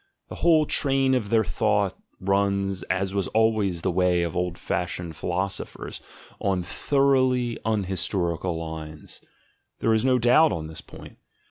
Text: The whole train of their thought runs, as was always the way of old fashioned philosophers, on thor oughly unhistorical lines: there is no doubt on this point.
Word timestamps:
The 0.29 0.35
whole 0.41 0.65
train 0.65 1.13
of 1.13 1.29
their 1.29 1.43
thought 1.43 1.95
runs, 2.19 2.81
as 2.89 3.13
was 3.13 3.27
always 3.27 3.83
the 3.83 3.91
way 3.91 4.23
of 4.23 4.35
old 4.35 4.57
fashioned 4.57 5.15
philosophers, 5.15 6.01
on 6.39 6.63
thor 6.63 7.13
oughly 7.15 7.59
unhistorical 7.65 8.57
lines: 8.57 9.23
there 9.77 9.93
is 9.93 10.03
no 10.03 10.17
doubt 10.17 10.51
on 10.53 10.65
this 10.65 10.81
point. 10.81 11.19